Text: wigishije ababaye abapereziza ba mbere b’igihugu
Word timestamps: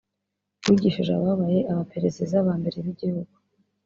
wigishije 0.67 1.11
ababaye 1.19 1.59
abapereziza 1.71 2.37
ba 2.45 2.53
mbere 2.61 2.77
b’igihugu 2.85 3.33